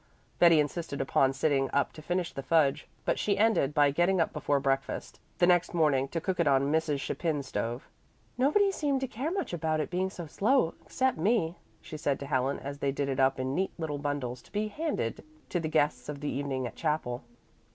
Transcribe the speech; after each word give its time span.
Betty 0.39 0.59
insisted 0.59 0.99
upon 0.99 1.31
sitting 1.31 1.69
up 1.73 1.93
to 1.93 2.01
finish 2.01 2.33
the 2.33 2.41
fudge, 2.41 2.87
but 3.05 3.19
she 3.19 3.37
ended 3.37 3.71
by 3.71 3.91
getting 3.91 4.19
up 4.19 4.33
before 4.33 4.59
breakfast 4.59 5.19
the 5.37 5.45
next 5.45 5.75
morning 5.75 6.07
to 6.07 6.19
cook 6.19 6.39
it 6.39 6.47
on 6.47 6.71
Mrs. 6.71 6.97
Chapin's 6.99 7.45
stove. 7.45 7.87
"Nobody 8.35 8.71
seemed 8.71 8.99
to 9.01 9.07
care 9.07 9.29
much 9.29 9.53
about 9.53 9.79
its 9.79 9.91
being 9.91 10.09
so 10.09 10.25
slow, 10.25 10.73
except 10.83 11.19
me," 11.19 11.59
she 11.81 11.97
said 11.97 12.19
to 12.19 12.25
Helen, 12.25 12.57
as 12.57 12.79
they 12.79 12.91
did 12.91 13.09
it 13.09 13.19
up 13.19 13.39
in 13.39 13.53
neat 13.53 13.73
little 13.77 13.99
bundles 13.99 14.41
to 14.41 14.51
be 14.51 14.69
handed 14.69 15.23
to 15.49 15.59
the 15.59 15.69
guests 15.69 16.09
of 16.09 16.19
the 16.19 16.29
evening 16.31 16.65
at 16.65 16.75
chapel. 16.75 17.23